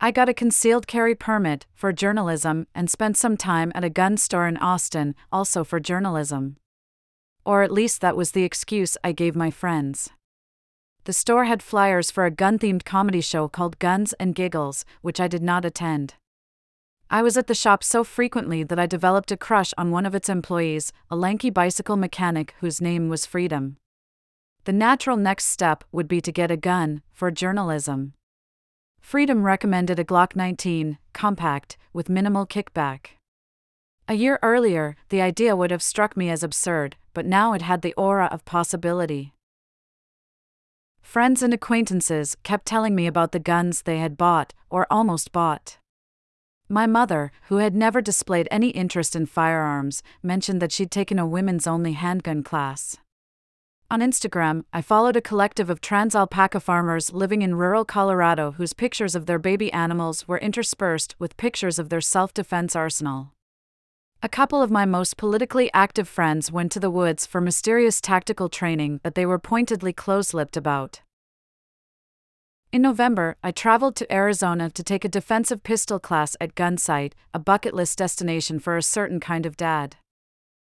I 0.00 0.12
got 0.12 0.28
a 0.28 0.34
concealed 0.34 0.86
carry 0.86 1.16
permit 1.16 1.66
for 1.74 1.92
journalism 1.92 2.68
and 2.76 2.88
spent 2.88 3.16
some 3.16 3.36
time 3.36 3.72
at 3.74 3.84
a 3.84 3.90
gun 3.90 4.16
store 4.16 4.46
in 4.46 4.56
Austin, 4.58 5.16
also 5.32 5.64
for 5.64 5.80
journalism. 5.80 6.58
Or 7.44 7.64
at 7.64 7.72
least 7.72 8.00
that 8.02 8.16
was 8.16 8.30
the 8.30 8.44
excuse 8.44 8.96
I 9.02 9.10
gave 9.10 9.34
my 9.34 9.50
friends 9.50 10.10
the 11.04 11.12
store 11.12 11.44
had 11.44 11.62
flyers 11.62 12.10
for 12.10 12.24
a 12.24 12.30
gun 12.30 12.58
themed 12.58 12.84
comedy 12.84 13.20
show 13.20 13.48
called 13.48 13.78
Guns 13.78 14.12
and 14.14 14.34
Giggles, 14.34 14.84
which 15.00 15.20
I 15.20 15.28
did 15.28 15.42
not 15.42 15.64
attend. 15.64 16.14
I 17.10 17.22
was 17.22 17.36
at 17.36 17.46
the 17.46 17.54
shop 17.54 17.84
so 17.84 18.04
frequently 18.04 18.62
that 18.62 18.78
I 18.78 18.86
developed 18.86 19.30
a 19.32 19.36
crush 19.36 19.74
on 19.76 19.90
one 19.90 20.06
of 20.06 20.14
its 20.14 20.28
employees, 20.28 20.92
a 21.10 21.16
lanky 21.16 21.50
bicycle 21.50 21.96
mechanic 21.96 22.54
whose 22.60 22.80
name 22.80 23.08
was 23.08 23.26
Freedom. 23.26 23.76
The 24.64 24.72
natural 24.72 25.16
next 25.16 25.46
step 25.46 25.84
would 25.92 26.08
be 26.08 26.20
to 26.20 26.32
get 26.32 26.50
a 26.50 26.56
gun, 26.56 27.02
for 27.12 27.30
journalism. 27.30 28.14
Freedom 29.00 29.42
recommended 29.42 29.98
a 29.98 30.04
Glock 30.04 30.36
19, 30.36 30.98
compact, 31.12 31.76
with 31.92 32.08
minimal 32.08 32.46
kickback. 32.46 33.18
A 34.08 34.14
year 34.14 34.38
earlier, 34.42 34.96
the 35.08 35.20
idea 35.20 35.56
would 35.56 35.70
have 35.70 35.82
struck 35.82 36.16
me 36.16 36.30
as 36.30 36.42
absurd, 36.42 36.96
but 37.12 37.26
now 37.26 37.52
it 37.52 37.62
had 37.62 37.82
the 37.82 37.92
aura 37.94 38.26
of 38.32 38.44
possibility. 38.44 39.34
Friends 41.02 41.42
and 41.42 41.52
acquaintances 41.52 42.36
kept 42.42 42.64
telling 42.64 42.94
me 42.94 43.06
about 43.06 43.32
the 43.32 43.38
guns 43.38 43.82
they 43.82 43.98
had 43.98 44.16
bought, 44.16 44.54
or 44.70 44.86
almost 44.90 45.30
bought. 45.30 45.78
My 46.68 46.86
mother, 46.86 47.30
who 47.48 47.56
had 47.56 47.74
never 47.74 48.00
displayed 48.00 48.48
any 48.50 48.70
interest 48.70 49.14
in 49.14 49.26
firearms, 49.26 50.02
mentioned 50.22 50.62
that 50.62 50.72
she'd 50.72 50.90
taken 50.90 51.18
a 51.18 51.26
women's 51.26 51.66
only 51.66 51.92
handgun 51.92 52.42
class. 52.42 52.96
On 53.90 54.00
Instagram, 54.00 54.64
I 54.72 54.80
followed 54.80 55.16
a 55.16 55.20
collective 55.20 55.68
of 55.68 55.82
trans 55.82 56.14
alpaca 56.14 56.60
farmers 56.60 57.12
living 57.12 57.42
in 57.42 57.56
rural 57.56 57.84
Colorado 57.84 58.52
whose 58.52 58.72
pictures 58.72 59.14
of 59.14 59.26
their 59.26 59.38
baby 59.38 59.70
animals 59.70 60.26
were 60.26 60.38
interspersed 60.38 61.14
with 61.18 61.36
pictures 61.36 61.78
of 61.78 61.90
their 61.90 62.00
self 62.00 62.32
defense 62.32 62.74
arsenal. 62.74 63.34
A 64.24 64.28
couple 64.28 64.62
of 64.62 64.70
my 64.70 64.84
most 64.84 65.16
politically 65.16 65.68
active 65.74 66.08
friends 66.08 66.52
went 66.52 66.70
to 66.72 66.78
the 66.78 66.92
woods 66.92 67.26
for 67.26 67.40
mysterious 67.40 68.00
tactical 68.00 68.48
training 68.48 69.00
that 69.02 69.16
they 69.16 69.26
were 69.26 69.40
pointedly 69.40 69.92
close 69.92 70.32
lipped 70.32 70.56
about. 70.56 71.00
In 72.70 72.82
November, 72.82 73.36
I 73.42 73.50
traveled 73.50 73.96
to 73.96 74.14
Arizona 74.14 74.70
to 74.70 74.82
take 74.84 75.04
a 75.04 75.08
defensive 75.08 75.64
pistol 75.64 75.98
class 75.98 76.36
at 76.40 76.54
Gunsight, 76.54 77.14
a 77.34 77.40
bucket 77.40 77.74
list 77.74 77.98
destination 77.98 78.60
for 78.60 78.76
a 78.76 78.82
certain 78.82 79.18
kind 79.18 79.44
of 79.44 79.56
dad. 79.56 79.96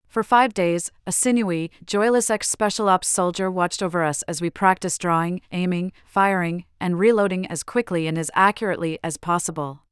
For 0.07 0.23
five 0.23 0.55
days, 0.55 0.93
a 1.05 1.11
sinewy, 1.11 1.73
joyless 1.85 2.31
ex 2.31 2.49
special 2.49 2.89
ops 2.89 3.09
soldier 3.09 3.51
watched 3.51 3.83
over 3.83 4.05
us 4.05 4.23
as 4.29 4.41
we 4.41 4.51
practiced 4.51 5.01
drawing, 5.01 5.41
aiming, 5.51 5.91
firing, 6.05 6.65
and 6.79 6.97
reloading 6.97 7.49
as 7.49 7.65
quickly 7.65 8.07
and 8.07 8.17
as 8.17 8.31
accurately 8.37 9.01
as 9.03 9.17
possible. 9.17 9.83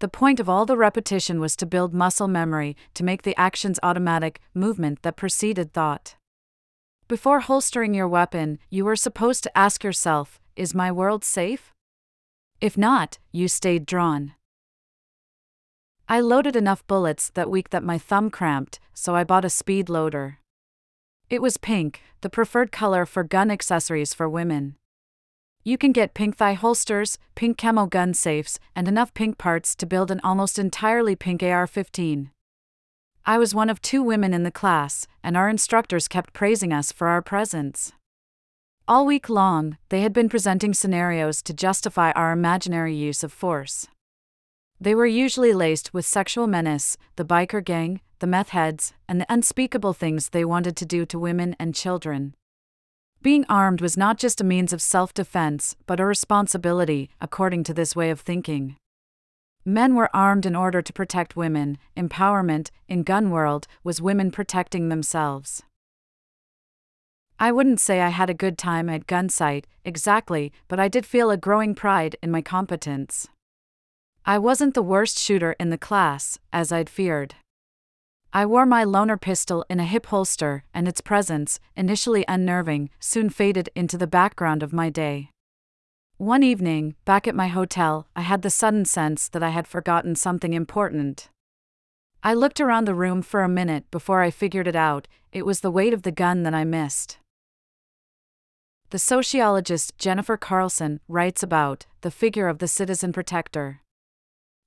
The 0.00 0.08
point 0.08 0.40
of 0.40 0.48
all 0.48 0.64
the 0.64 0.78
repetition 0.78 1.40
was 1.40 1.54
to 1.56 1.66
build 1.66 1.92
muscle 1.92 2.26
memory, 2.26 2.74
to 2.94 3.04
make 3.04 3.22
the 3.22 3.38
actions 3.38 3.78
automatic, 3.82 4.40
movement 4.54 5.02
that 5.02 5.16
preceded 5.16 5.74
thought. 5.74 6.16
Before 7.06 7.40
holstering 7.40 7.92
your 7.92 8.08
weapon, 8.08 8.58
you 8.70 8.86
were 8.86 8.96
supposed 8.96 9.42
to 9.44 9.58
ask 9.58 9.84
yourself 9.84 10.40
Is 10.56 10.74
my 10.74 10.90
world 10.90 11.22
safe? 11.22 11.74
If 12.62 12.78
not, 12.78 13.18
you 13.30 13.46
stayed 13.46 13.84
drawn. 13.84 14.32
I 16.08 16.20
loaded 16.20 16.56
enough 16.56 16.86
bullets 16.86 17.28
that 17.34 17.50
week 17.50 17.68
that 17.68 17.84
my 17.84 17.98
thumb 17.98 18.30
cramped, 18.30 18.80
so 18.94 19.14
I 19.14 19.24
bought 19.24 19.44
a 19.44 19.50
speed 19.50 19.90
loader. 19.90 20.38
It 21.28 21.42
was 21.42 21.58
pink, 21.58 22.00
the 22.22 22.30
preferred 22.30 22.72
color 22.72 23.04
for 23.04 23.22
gun 23.22 23.50
accessories 23.50 24.14
for 24.14 24.28
women. 24.30 24.76
You 25.62 25.76
can 25.76 25.92
get 25.92 26.14
pink 26.14 26.38
thigh 26.38 26.54
holsters, 26.54 27.18
pink 27.34 27.58
camo 27.58 27.84
gun 27.84 28.14
safes, 28.14 28.58
and 28.74 28.88
enough 28.88 29.12
pink 29.12 29.36
parts 29.36 29.74
to 29.76 29.84
build 29.84 30.10
an 30.10 30.20
almost 30.24 30.58
entirely 30.58 31.14
pink 31.14 31.42
AR 31.42 31.66
15. 31.66 32.30
I 33.26 33.36
was 33.36 33.54
one 33.54 33.68
of 33.68 33.82
two 33.82 34.02
women 34.02 34.32
in 34.32 34.42
the 34.42 34.50
class, 34.50 35.06
and 35.22 35.36
our 35.36 35.50
instructors 35.50 36.08
kept 36.08 36.32
praising 36.32 36.72
us 36.72 36.90
for 36.90 37.08
our 37.08 37.20
presence. 37.20 37.92
All 38.88 39.04
week 39.04 39.28
long, 39.28 39.76
they 39.90 40.00
had 40.00 40.14
been 40.14 40.30
presenting 40.30 40.72
scenarios 40.72 41.42
to 41.42 41.52
justify 41.52 42.10
our 42.12 42.32
imaginary 42.32 42.94
use 42.94 43.22
of 43.22 43.30
force. 43.30 43.86
They 44.80 44.94
were 44.94 45.04
usually 45.04 45.52
laced 45.52 45.92
with 45.92 46.06
sexual 46.06 46.46
menace, 46.46 46.96
the 47.16 47.24
biker 47.24 47.62
gang, 47.62 48.00
the 48.20 48.26
meth 48.26 48.48
heads, 48.48 48.94
and 49.06 49.20
the 49.20 49.26
unspeakable 49.32 49.92
things 49.92 50.30
they 50.30 50.44
wanted 50.44 50.74
to 50.78 50.86
do 50.86 51.04
to 51.04 51.18
women 51.18 51.54
and 51.58 51.74
children. 51.74 52.34
Being 53.22 53.44
armed 53.50 53.82
was 53.82 53.98
not 53.98 54.16
just 54.16 54.40
a 54.40 54.44
means 54.44 54.72
of 54.72 54.80
self 54.80 55.12
defense, 55.12 55.76
but 55.86 56.00
a 56.00 56.06
responsibility, 56.06 57.10
according 57.20 57.64
to 57.64 57.74
this 57.74 57.94
way 57.94 58.08
of 58.08 58.20
thinking. 58.20 58.76
Men 59.62 59.94
were 59.94 60.14
armed 60.16 60.46
in 60.46 60.56
order 60.56 60.80
to 60.80 60.92
protect 60.92 61.36
women. 61.36 61.76
Empowerment, 61.94 62.70
in 62.88 63.02
gun 63.02 63.30
world, 63.30 63.66
was 63.84 64.00
women 64.00 64.30
protecting 64.30 64.88
themselves. 64.88 65.62
I 67.38 67.52
wouldn't 67.52 67.80
say 67.80 68.00
I 68.00 68.08
had 68.08 68.30
a 68.30 68.34
good 68.34 68.56
time 68.56 68.88
at 68.88 69.06
Gunsight, 69.06 69.64
exactly, 69.84 70.50
but 70.66 70.80
I 70.80 70.88
did 70.88 71.04
feel 71.04 71.30
a 71.30 71.36
growing 71.36 71.74
pride 71.74 72.16
in 72.22 72.30
my 72.30 72.40
competence. 72.40 73.28
I 74.24 74.38
wasn't 74.38 74.72
the 74.72 74.82
worst 74.82 75.18
shooter 75.18 75.56
in 75.60 75.68
the 75.68 75.78
class, 75.78 76.38
as 76.54 76.72
I'd 76.72 76.88
feared. 76.88 77.34
I 78.32 78.46
wore 78.46 78.64
my 78.64 78.84
loaner 78.84 79.20
pistol 79.20 79.64
in 79.68 79.80
a 79.80 79.84
hip 79.84 80.06
holster, 80.06 80.62
and 80.72 80.86
its 80.86 81.00
presence, 81.00 81.58
initially 81.76 82.24
unnerving, 82.28 82.90
soon 83.00 83.28
faded 83.28 83.70
into 83.74 83.98
the 83.98 84.06
background 84.06 84.62
of 84.62 84.72
my 84.72 84.88
day. 84.88 85.30
One 86.16 86.44
evening, 86.44 86.94
back 87.04 87.26
at 87.26 87.34
my 87.34 87.48
hotel, 87.48 88.06
I 88.14 88.20
had 88.20 88.42
the 88.42 88.50
sudden 88.50 88.84
sense 88.84 89.28
that 89.28 89.42
I 89.42 89.48
had 89.48 89.66
forgotten 89.66 90.14
something 90.14 90.52
important. 90.52 91.28
I 92.22 92.34
looked 92.34 92.60
around 92.60 92.84
the 92.84 92.94
room 92.94 93.22
for 93.22 93.42
a 93.42 93.48
minute 93.48 93.90
before 93.90 94.20
I 94.20 94.30
figured 94.30 94.68
it 94.68 94.76
out 94.76 95.08
it 95.32 95.46
was 95.46 95.60
the 95.60 95.70
weight 95.70 95.94
of 95.94 96.02
the 96.02 96.12
gun 96.12 96.42
that 96.44 96.54
I 96.54 96.64
missed. 96.64 97.18
The 98.90 98.98
sociologist 98.98 99.96
Jennifer 99.98 100.36
Carlson 100.36 101.00
writes 101.08 101.42
about 101.42 101.86
the 102.02 102.10
figure 102.10 102.48
of 102.48 102.58
the 102.58 102.68
citizen 102.68 103.12
protector. 103.12 103.80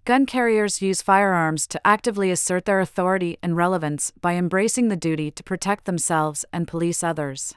Gun 0.06 0.26
carriers 0.26 0.82
use 0.82 1.02
firearms 1.02 1.66
to 1.68 1.80
actively 1.88 2.30
assert 2.30 2.66
their 2.66 2.82
authority 2.82 3.38
and 3.42 3.56
relevance 3.56 4.12
by 4.20 4.34
embracing 4.34 4.90
the 4.90 4.98
duty 4.98 5.32
to 5.32 5.44
protect 5.44 5.86
themselves 5.86 6.44
and 6.52 6.68
police 6.68 7.06
others. 7.06 7.56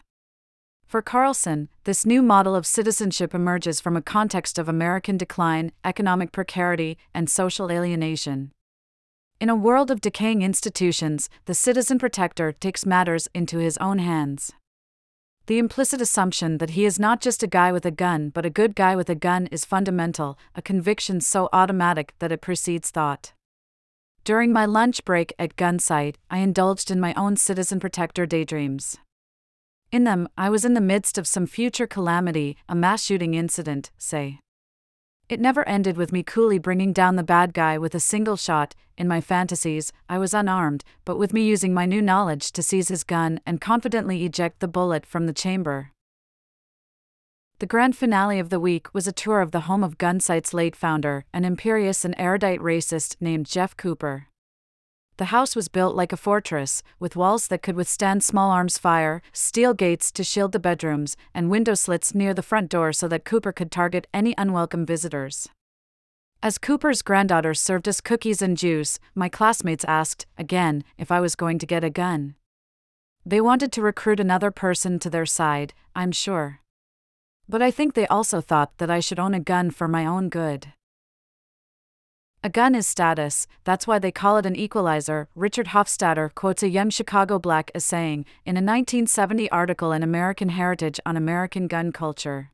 For 0.86 1.02
Carlson, 1.02 1.68
this 1.82 2.06
new 2.06 2.22
model 2.22 2.54
of 2.54 2.64
citizenship 2.64 3.34
emerges 3.34 3.80
from 3.80 3.96
a 3.96 4.02
context 4.02 4.60
of 4.60 4.68
American 4.68 5.16
decline, 5.16 5.72
economic 5.84 6.30
precarity, 6.30 6.96
and 7.12 7.28
social 7.28 7.68
alienation. 7.68 8.52
In 9.40 9.48
a 9.48 9.56
world 9.56 9.90
of 9.90 10.00
decaying 10.00 10.42
institutions, 10.42 11.28
the 11.46 11.54
citizen 11.54 11.98
protector 11.98 12.52
takes 12.52 12.86
matters 12.86 13.26
into 13.34 13.58
his 13.58 13.76
own 13.78 13.98
hands 13.98 14.52
the 15.46 15.58
implicit 15.58 16.00
assumption 16.00 16.58
that 16.58 16.70
he 16.70 16.84
is 16.84 16.98
not 16.98 17.20
just 17.20 17.42
a 17.42 17.46
guy 17.46 17.72
with 17.72 17.86
a 17.86 17.90
gun 17.90 18.30
but 18.30 18.44
a 18.44 18.50
good 18.50 18.74
guy 18.74 18.96
with 18.96 19.08
a 19.08 19.14
gun 19.14 19.46
is 19.48 19.64
fundamental, 19.64 20.38
a 20.54 20.62
conviction 20.62 21.20
so 21.20 21.48
automatic 21.52 22.14
that 22.18 22.32
it 22.32 22.40
precedes 22.40 22.90
thought. 22.90 23.32
During 24.24 24.52
my 24.52 24.64
lunch 24.66 25.04
break 25.04 25.32
at 25.38 25.54
Gunsight, 25.54 26.16
I 26.28 26.38
indulged 26.38 26.90
in 26.90 26.98
my 26.98 27.14
own 27.14 27.36
citizen 27.36 27.78
protector 27.78 28.26
daydreams. 28.26 28.98
In 29.92 30.02
them, 30.02 30.28
I 30.36 30.50
was 30.50 30.64
in 30.64 30.74
the 30.74 30.80
midst 30.80 31.16
of 31.16 31.28
some 31.28 31.46
future 31.46 31.86
calamity, 31.86 32.56
a 32.68 32.74
mass 32.74 33.04
shooting 33.04 33.34
incident, 33.34 33.92
say. 33.98 34.40
It 35.28 35.40
never 35.40 35.66
ended 35.68 35.96
with 35.96 36.12
me 36.12 36.22
coolly 36.22 36.58
bringing 36.58 36.92
down 36.92 37.16
the 37.16 37.24
bad 37.24 37.52
guy 37.52 37.78
with 37.78 37.96
a 37.96 38.00
single 38.00 38.36
shot. 38.36 38.76
In 38.96 39.08
my 39.08 39.20
fantasies, 39.20 39.92
I 40.08 40.18
was 40.18 40.32
unarmed, 40.32 40.84
but 41.04 41.18
with 41.18 41.32
me 41.32 41.42
using 41.42 41.74
my 41.74 41.84
new 41.84 42.00
knowledge 42.00 42.52
to 42.52 42.62
seize 42.62 42.88
his 42.88 43.02
gun 43.02 43.40
and 43.44 43.60
confidently 43.60 44.24
eject 44.24 44.60
the 44.60 44.68
bullet 44.68 45.04
from 45.04 45.26
the 45.26 45.32
chamber. 45.32 45.90
The 47.58 47.66
grand 47.66 47.96
finale 47.96 48.38
of 48.38 48.50
the 48.50 48.60
week 48.60 48.94
was 48.94 49.08
a 49.08 49.12
tour 49.12 49.40
of 49.40 49.50
the 49.50 49.60
home 49.60 49.82
of 49.82 49.98
Gunsight's 49.98 50.54
late 50.54 50.76
founder, 50.76 51.24
an 51.32 51.44
imperious 51.44 52.04
and 52.04 52.14
erudite 52.18 52.60
racist 52.60 53.16
named 53.18 53.46
Jeff 53.46 53.76
Cooper. 53.76 54.28
The 55.18 55.26
house 55.26 55.56
was 55.56 55.68
built 55.68 55.96
like 55.96 56.12
a 56.12 56.16
fortress, 56.16 56.82
with 57.00 57.16
walls 57.16 57.48
that 57.48 57.62
could 57.62 57.74
withstand 57.74 58.22
small 58.22 58.50
arms 58.50 58.76
fire, 58.76 59.22
steel 59.32 59.72
gates 59.72 60.12
to 60.12 60.22
shield 60.22 60.52
the 60.52 60.58
bedrooms, 60.58 61.16
and 61.32 61.50
window 61.50 61.74
slits 61.74 62.14
near 62.14 62.34
the 62.34 62.42
front 62.42 62.68
door 62.68 62.92
so 62.92 63.08
that 63.08 63.24
Cooper 63.24 63.52
could 63.52 63.70
target 63.70 64.06
any 64.12 64.34
unwelcome 64.36 64.84
visitors. 64.84 65.48
As 66.42 66.58
Cooper's 66.58 67.00
granddaughter 67.00 67.54
served 67.54 67.88
us 67.88 68.02
cookies 68.02 68.42
and 68.42 68.58
juice, 68.58 68.98
my 69.14 69.30
classmates 69.30 69.86
asked, 69.86 70.26
again, 70.36 70.84
if 70.98 71.10
I 71.10 71.20
was 71.20 71.34
going 71.34 71.58
to 71.60 71.66
get 71.66 71.82
a 71.82 71.88
gun. 71.88 72.34
They 73.24 73.40
wanted 73.40 73.72
to 73.72 73.82
recruit 73.82 74.20
another 74.20 74.50
person 74.50 74.98
to 74.98 75.08
their 75.08 75.26
side, 75.26 75.72
I'm 75.94 76.12
sure. 76.12 76.60
But 77.48 77.62
I 77.62 77.70
think 77.70 77.94
they 77.94 78.06
also 78.08 78.42
thought 78.42 78.76
that 78.78 78.90
I 78.90 79.00
should 79.00 79.18
own 79.18 79.32
a 79.32 79.40
gun 79.40 79.70
for 79.70 79.88
my 79.88 80.04
own 80.04 80.28
good. 80.28 80.74
A 82.46 82.48
gun 82.48 82.76
is 82.76 82.86
status, 82.86 83.48
that's 83.64 83.88
why 83.88 83.98
they 83.98 84.12
call 84.12 84.36
it 84.36 84.46
an 84.46 84.54
equalizer, 84.54 85.26
Richard 85.34 85.66
Hofstadter 85.74 86.32
quotes 86.32 86.62
a 86.62 86.68
young 86.68 86.90
Chicago 86.90 87.40
black 87.40 87.72
as 87.74 87.84
saying, 87.84 88.24
in 88.44 88.54
a 88.56 88.62
1970 88.62 89.50
article 89.50 89.90
in 89.90 90.04
American 90.04 90.50
Heritage 90.50 91.00
on 91.04 91.16
American 91.16 91.66
gun 91.66 91.90
culture. 91.90 92.52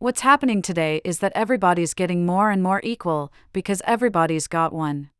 What's 0.00 0.22
happening 0.22 0.60
today 0.60 1.00
is 1.04 1.20
that 1.20 1.30
everybody's 1.36 1.94
getting 1.94 2.26
more 2.26 2.50
and 2.50 2.64
more 2.64 2.80
equal, 2.82 3.32
because 3.52 3.80
everybody's 3.84 4.48
got 4.48 4.72
one. 4.72 5.10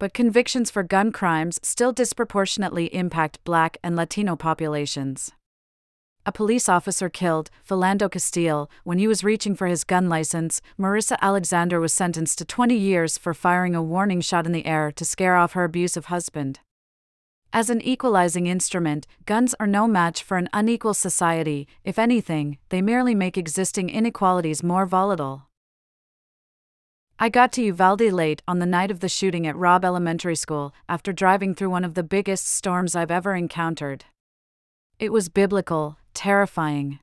But 0.00 0.12
convictions 0.12 0.72
for 0.72 0.82
gun 0.82 1.12
crimes 1.12 1.60
still 1.62 1.92
disproportionately 1.92 2.92
impact 2.92 3.38
black 3.44 3.76
and 3.84 3.94
Latino 3.94 4.34
populations 4.34 5.30
a 6.26 6.32
police 6.32 6.68
officer 6.68 7.08
killed, 7.08 7.50
Philando 7.66 8.10
Castile, 8.10 8.68
when 8.82 8.98
he 8.98 9.06
was 9.06 9.22
reaching 9.22 9.54
for 9.54 9.68
his 9.68 9.84
gun 9.84 10.08
license. 10.08 10.60
Marissa 10.78 11.16
Alexander 11.22 11.78
was 11.78 11.94
sentenced 11.94 12.38
to 12.38 12.44
20 12.44 12.74
years 12.74 13.16
for 13.16 13.32
firing 13.32 13.76
a 13.76 13.82
warning 13.82 14.20
shot 14.20 14.44
in 14.44 14.50
the 14.52 14.66
air 14.66 14.90
to 14.90 15.04
scare 15.04 15.36
off 15.36 15.52
her 15.52 15.62
abusive 15.62 16.06
husband. 16.06 16.58
As 17.52 17.70
an 17.70 17.80
equalizing 17.80 18.48
instrument, 18.48 19.06
guns 19.24 19.54
are 19.60 19.68
no 19.68 19.86
match 19.86 20.22
for 20.22 20.36
an 20.36 20.48
unequal 20.52 20.94
society, 20.94 21.68
if 21.84 21.96
anything, 21.96 22.58
they 22.70 22.82
merely 22.82 23.14
make 23.14 23.38
existing 23.38 23.88
inequalities 23.88 24.64
more 24.64 24.84
volatile. 24.84 25.48
I 27.20 27.28
got 27.28 27.52
to 27.52 27.62
Uvalde 27.62 28.12
late 28.12 28.42
on 28.48 28.58
the 28.58 28.66
night 28.66 28.90
of 28.90 29.00
the 29.00 29.08
shooting 29.08 29.46
at 29.46 29.56
Robb 29.56 29.84
Elementary 29.84 30.36
School 30.36 30.74
after 30.88 31.12
driving 31.12 31.54
through 31.54 31.70
one 31.70 31.84
of 31.84 31.94
the 31.94 32.02
biggest 32.02 32.48
storms 32.48 32.96
I've 32.96 33.12
ever 33.12 33.34
encountered. 33.34 34.04
It 34.98 35.12
was 35.12 35.28
biblical, 35.28 35.98
terrifying. 36.16 36.98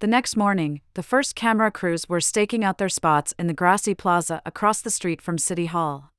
The 0.00 0.06
next 0.06 0.36
morning, 0.36 0.82
the 0.94 1.02
first 1.02 1.34
camera 1.34 1.72
crews 1.72 2.08
were 2.08 2.20
staking 2.20 2.62
out 2.62 2.78
their 2.78 2.88
spots 2.88 3.34
in 3.36 3.48
the 3.48 3.54
grassy 3.54 3.94
plaza 3.94 4.40
across 4.46 4.80
the 4.80 4.90
street 4.90 5.20
from 5.20 5.38
City 5.38 5.66
Hall. 5.66 6.12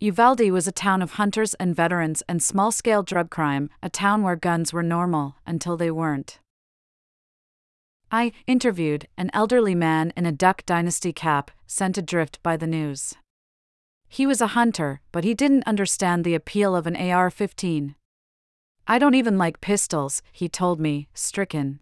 Uvalde 0.00 0.50
was 0.50 0.66
a 0.66 0.72
town 0.72 1.00
of 1.00 1.12
hunters 1.12 1.54
and 1.54 1.74
veterans 1.74 2.22
and 2.28 2.42
small 2.42 2.72
scale 2.72 3.02
drug 3.02 3.30
crime, 3.30 3.70
a 3.82 3.88
town 3.88 4.22
where 4.22 4.36
guns 4.36 4.72
were 4.72 4.82
normal 4.82 5.36
until 5.46 5.76
they 5.76 5.90
weren't. 5.90 6.40
I 8.10 8.32
interviewed 8.46 9.06
an 9.16 9.30
elderly 9.32 9.74
man 9.74 10.12
in 10.16 10.26
a 10.26 10.32
Duck 10.32 10.66
Dynasty 10.66 11.12
cap, 11.12 11.50
sent 11.66 11.96
adrift 11.96 12.42
by 12.42 12.56
the 12.56 12.66
news. 12.66 13.14
He 14.08 14.26
was 14.26 14.40
a 14.40 14.48
hunter, 14.58 15.00
but 15.12 15.22
he 15.22 15.34
didn't 15.34 15.66
understand 15.66 16.24
the 16.24 16.34
appeal 16.34 16.74
of 16.74 16.88
an 16.88 16.96
AR 16.96 17.30
15. 17.30 17.94
I 18.90 18.98
don't 18.98 19.14
even 19.14 19.38
like 19.38 19.60
pistols, 19.60 20.20
he 20.32 20.48
told 20.48 20.80
me, 20.80 21.06
stricken. 21.14 21.78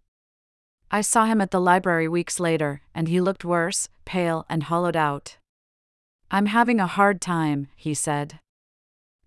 I 0.91 1.01
saw 1.01 1.25
him 1.25 1.41
at 1.41 1.53
the 1.53 1.59
library 1.59 2.07
weeks 2.07 2.39
later, 2.39 2.83
and 2.95 3.09
he 3.09 3.19
looked 3.19 3.47
worse, 3.47 3.89
pale, 4.05 4.45
and 4.51 4.65
hollowed 4.65 4.95
out. 4.95 5.39
I'm 6.31 6.45
having 6.45 6.81
a 6.81 6.87
hard 6.87 7.23
time, 7.23 7.69
he 7.77 7.95
said. 7.95 8.41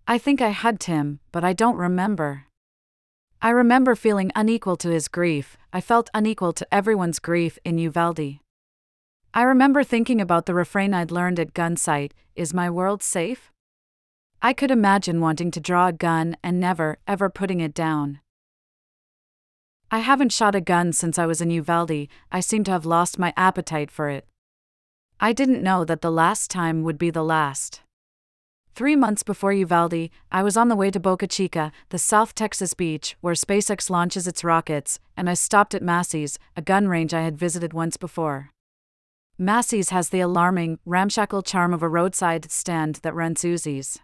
I 0.07 0.19
think 0.19 0.43
I 0.43 0.51
hugged 0.51 0.83
him, 0.83 1.21
but 1.31 1.43
I 1.43 1.53
don't 1.53 1.75
remember. 1.75 2.45
I 3.41 3.49
remember 3.49 3.95
feeling 3.95 4.31
unequal 4.35 4.77
to 4.77 4.89
his 4.89 5.07
grief, 5.07 5.57
I 5.73 5.81
felt 5.81 6.11
unequal 6.13 6.53
to 6.53 6.71
everyone's 6.71 7.17
grief 7.17 7.57
in 7.65 7.79
Uvalde. 7.79 8.41
I 9.33 9.41
remember 9.41 9.83
thinking 9.83 10.21
about 10.21 10.45
the 10.45 10.53
refrain 10.53 10.93
I'd 10.93 11.09
learned 11.09 11.39
at 11.39 11.55
Gunsight 11.55 12.11
Is 12.35 12.53
my 12.53 12.69
world 12.69 13.01
safe? 13.01 13.51
I 14.43 14.53
could 14.53 14.71
imagine 14.71 15.21
wanting 15.21 15.51
to 15.51 15.59
draw 15.59 15.87
a 15.87 15.93
gun 15.93 16.35
and 16.43 16.59
never, 16.59 16.97
ever 17.07 17.29
putting 17.29 17.59
it 17.59 17.75
down. 17.75 18.21
I 19.91 19.99
haven't 19.99 20.31
shot 20.31 20.55
a 20.55 20.61
gun 20.61 20.93
since 20.93 21.19
I 21.19 21.27
was 21.27 21.41
in 21.41 21.51
Uvalde, 21.51 22.07
I 22.31 22.39
seem 22.39 22.63
to 22.63 22.71
have 22.71 22.85
lost 22.85 23.19
my 23.19 23.33
appetite 23.37 23.91
for 23.91 24.09
it. 24.09 24.25
I 25.19 25.31
didn't 25.31 25.61
know 25.61 25.85
that 25.85 26.01
the 26.01 26.09
last 26.09 26.49
time 26.49 26.81
would 26.81 26.97
be 26.97 27.11
the 27.11 27.23
last. 27.23 27.81
Three 28.73 28.95
months 28.95 29.21
before 29.21 29.53
Uvalde, 29.53 30.09
I 30.31 30.41
was 30.41 30.57
on 30.57 30.69
the 30.69 30.75
way 30.75 30.89
to 30.89 30.99
Boca 30.99 31.27
Chica, 31.27 31.71
the 31.89 31.99
South 31.99 32.33
Texas 32.33 32.73
beach 32.73 33.15
where 33.21 33.35
SpaceX 33.35 33.91
launches 33.91 34.27
its 34.27 34.43
rockets, 34.43 34.97
and 35.15 35.29
I 35.29 35.35
stopped 35.35 35.75
at 35.75 35.83
Massey's, 35.83 36.39
a 36.57 36.63
gun 36.63 36.87
range 36.87 37.13
I 37.13 37.21
had 37.21 37.37
visited 37.37 37.73
once 37.73 37.95
before. 37.95 38.49
Massey's 39.37 39.89
has 39.89 40.09
the 40.09 40.21
alarming, 40.21 40.79
ramshackle 40.85 41.43
charm 41.43 41.75
of 41.75 41.83
a 41.83 41.89
roadside 41.89 42.49
stand 42.49 42.95
that 43.03 43.13
rents 43.13 43.43
Uzis. 43.43 43.99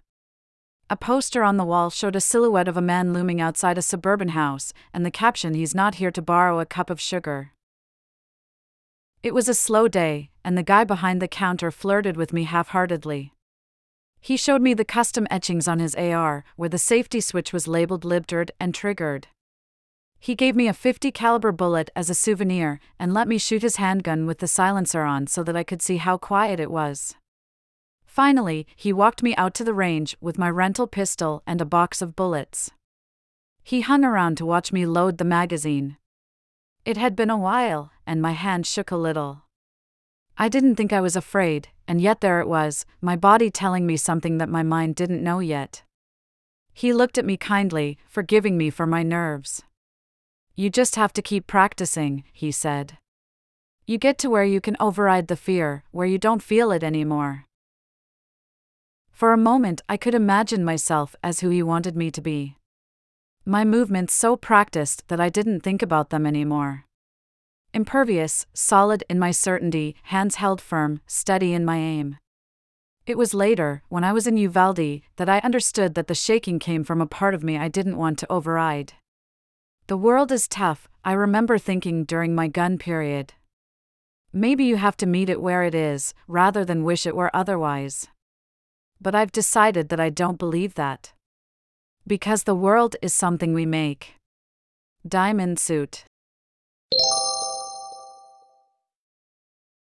A 0.89 0.95
poster 0.95 1.43
on 1.43 1.57
the 1.57 1.65
wall 1.65 1.89
showed 1.89 2.15
a 2.15 2.21
silhouette 2.21 2.69
of 2.69 2.77
a 2.77 2.81
man 2.81 3.11
looming 3.11 3.41
outside 3.41 3.77
a 3.77 3.81
suburban 3.81 4.29
house, 4.29 4.71
and 4.93 5.05
the 5.05 5.11
caption 5.11 5.53
He's 5.53 5.75
not 5.75 5.95
here 5.95 6.11
to 6.11 6.21
borrow 6.21 6.59
a 6.59 6.65
cup 6.65 6.89
of 6.89 7.01
sugar. 7.01 7.51
It 9.21 9.33
was 9.33 9.49
a 9.49 9.53
slow 9.53 9.89
day, 9.89 10.29
and 10.45 10.57
the 10.57 10.63
guy 10.63 10.85
behind 10.85 11.21
the 11.21 11.27
counter 11.27 11.71
flirted 11.71 12.15
with 12.15 12.31
me 12.31 12.43
half 12.43 12.69
heartedly. 12.69 13.33
He 14.21 14.37
showed 14.37 14.61
me 14.61 14.73
the 14.73 14.85
custom 14.85 15.27
etchings 15.29 15.67
on 15.67 15.79
his 15.79 15.93
AR, 15.95 16.45
where 16.55 16.69
the 16.69 16.77
safety 16.77 17.19
switch 17.19 17.51
was 17.51 17.67
labeled 17.67 18.05
libtard 18.05 18.51
and 18.59 18.73
triggered. 18.73 19.27
He 20.19 20.35
gave 20.35 20.55
me 20.55 20.67
a 20.67 20.73
50 20.73 21.11
caliber 21.11 21.51
bullet 21.51 21.89
as 21.95 22.09
a 22.09 22.15
souvenir 22.15 22.79
and 22.97 23.13
let 23.13 23.27
me 23.27 23.37
shoot 23.37 23.61
his 23.61 23.75
handgun 23.75 24.25
with 24.25 24.39
the 24.39 24.47
silencer 24.47 25.03
on 25.03 25.27
so 25.27 25.43
that 25.43 25.55
I 25.55 25.63
could 25.63 25.81
see 25.81 25.97
how 25.97 26.17
quiet 26.17 26.59
it 26.59 26.71
was. 26.71 27.15
Finally, 28.17 28.65
he 28.75 28.91
walked 28.91 29.21
me 29.21 29.35
out 29.35 29.53
to 29.53 29.63
the 29.63 29.75
range 29.75 30.17
with 30.19 30.39
my 30.39 30.49
rental 30.49 30.87
pistol 30.87 31.43
and 31.45 31.61
a 31.61 31.65
box 31.65 32.01
of 32.01 32.15
bullets. 32.15 32.71
He 33.61 33.81
hung 33.81 34.03
around 34.03 34.37
to 34.37 34.45
watch 34.47 34.73
me 34.73 34.87
load 34.87 35.19
the 35.19 35.23
magazine. 35.23 35.97
It 36.83 36.97
had 36.97 37.15
been 37.15 37.29
a 37.29 37.37
while, 37.37 37.91
and 38.07 38.19
my 38.19 38.31
hand 38.31 38.65
shook 38.65 38.89
a 38.89 38.97
little. 38.97 39.43
I 40.35 40.49
didn't 40.49 40.77
think 40.77 40.91
I 40.91 40.99
was 40.99 41.15
afraid, 41.15 41.67
and 41.87 42.01
yet 42.01 42.21
there 42.21 42.41
it 42.41 42.47
was, 42.47 42.87
my 43.01 43.15
body 43.15 43.51
telling 43.51 43.85
me 43.85 43.97
something 43.97 44.39
that 44.39 44.49
my 44.49 44.63
mind 44.63 44.95
didn't 44.95 45.23
know 45.23 45.37
yet. 45.37 45.83
He 46.73 46.93
looked 46.93 47.19
at 47.19 47.25
me 47.25 47.37
kindly, 47.37 47.99
forgiving 48.07 48.57
me 48.57 48.71
for 48.71 48.87
my 48.87 49.03
nerves. 49.03 49.61
You 50.55 50.71
just 50.71 50.95
have 50.95 51.13
to 51.13 51.21
keep 51.21 51.45
practicing, 51.45 52.23
he 52.33 52.51
said. 52.51 52.97
You 53.85 53.99
get 53.99 54.17
to 54.17 54.29
where 54.31 54.43
you 54.43 54.59
can 54.59 54.75
override 54.79 55.27
the 55.27 55.35
fear, 55.35 55.83
where 55.91 56.07
you 56.07 56.17
don't 56.17 56.41
feel 56.41 56.71
it 56.71 56.83
anymore. 56.83 57.43
For 59.17 59.33
a 59.33 59.35
moment, 59.51 59.81
I 59.89 59.97
could 59.97 60.13
imagine 60.13 60.63
myself 60.63 61.15
as 61.23 61.39
who 61.39 61.49
he 61.49 61.63
wanted 61.63 61.95
me 61.95 62.11
to 62.11 62.21
be. 62.21 62.55
My 63.45 63.65
movements 63.65 64.13
so 64.13 64.35
practiced 64.35 65.07
that 65.07 65.19
I 65.19 65.27
didn't 65.27 65.61
think 65.61 65.81
about 65.81 66.11
them 66.11 66.27
anymore. 66.27 66.85
Impervious, 67.73 68.45
solid 68.53 69.03
in 69.09 69.17
my 69.17 69.31
certainty, 69.31 69.95
hands 70.03 70.35
held 70.35 70.61
firm, 70.61 71.01
steady 71.07 71.53
in 71.53 71.65
my 71.65 71.77
aim. 71.77 72.17
It 73.07 73.17
was 73.17 73.33
later, 73.33 73.81
when 73.89 74.03
I 74.03 74.13
was 74.13 74.27
in 74.27 74.37
Uvalde, 74.37 75.01
that 75.15 75.29
I 75.29 75.39
understood 75.39 75.95
that 75.95 76.05
the 76.05 76.13
shaking 76.13 76.59
came 76.59 76.83
from 76.83 77.01
a 77.01 77.07
part 77.07 77.33
of 77.33 77.43
me 77.43 77.57
I 77.57 77.69
didn't 77.69 77.97
want 77.97 78.19
to 78.19 78.31
override. 78.31 78.93
The 79.87 79.97
world 79.97 80.31
is 80.31 80.47
tough, 80.47 80.87
I 81.03 81.13
remember 81.13 81.57
thinking 81.57 82.03
during 82.03 82.35
my 82.35 82.47
gun 82.47 82.77
period. 82.77 83.33
Maybe 84.31 84.65
you 84.65 84.75
have 84.75 84.97
to 84.97 85.07
meet 85.07 85.27
it 85.27 85.41
where 85.41 85.63
it 85.63 85.73
is, 85.73 86.13
rather 86.27 86.63
than 86.63 86.83
wish 86.83 87.07
it 87.07 87.15
were 87.15 87.35
otherwise. 87.35 88.07
But 89.01 89.15
I've 89.15 89.31
decided 89.31 89.89
that 89.89 89.99
I 89.99 90.09
don't 90.09 90.39
believe 90.39 90.75
that. 90.75 91.13
Because 92.05 92.43
the 92.43 92.55
world 92.55 92.95
is 93.01 93.13
something 93.13 93.53
we 93.53 93.65
make. 93.65 94.15
Diamond 95.07 95.59
Suit 95.59 96.05